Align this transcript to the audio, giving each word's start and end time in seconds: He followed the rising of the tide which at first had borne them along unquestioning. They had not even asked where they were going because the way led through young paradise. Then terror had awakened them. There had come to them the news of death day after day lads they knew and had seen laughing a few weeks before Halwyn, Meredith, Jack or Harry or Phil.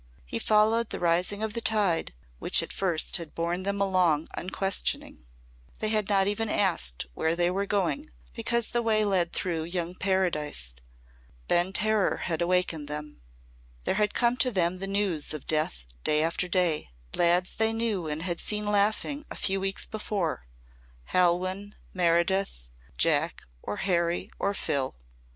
He 0.25 0.39
followed 0.39 0.89
the 0.89 0.99
rising 0.99 1.43
of 1.43 1.53
the 1.53 1.61
tide 1.61 2.11
which 2.39 2.63
at 2.63 2.73
first 2.73 3.17
had 3.17 3.35
borne 3.35 3.61
them 3.61 3.79
along 3.79 4.29
unquestioning. 4.35 5.25
They 5.77 5.89
had 5.89 6.09
not 6.09 6.25
even 6.25 6.49
asked 6.49 7.05
where 7.13 7.35
they 7.35 7.51
were 7.51 7.67
going 7.67 8.07
because 8.33 8.69
the 8.69 8.81
way 8.81 9.05
led 9.05 9.31
through 9.31 9.65
young 9.65 9.93
paradise. 9.93 10.73
Then 11.49 11.71
terror 11.71 12.17
had 12.23 12.41
awakened 12.41 12.87
them. 12.87 13.21
There 13.83 13.93
had 14.01 14.15
come 14.15 14.37
to 14.37 14.49
them 14.49 14.77
the 14.79 14.87
news 14.87 15.35
of 15.35 15.45
death 15.45 15.85
day 16.03 16.23
after 16.23 16.47
day 16.47 16.89
lads 17.15 17.53
they 17.53 17.71
knew 17.71 18.07
and 18.07 18.23
had 18.23 18.39
seen 18.39 18.65
laughing 18.65 19.27
a 19.29 19.35
few 19.35 19.59
weeks 19.59 19.85
before 19.85 20.47
Halwyn, 21.13 21.75
Meredith, 21.93 22.69
Jack 22.97 23.43
or 23.61 23.77
Harry 23.77 24.31
or 24.39 24.55
Phil. 24.55 24.95